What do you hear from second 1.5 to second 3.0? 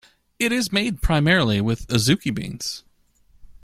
with azuki beans.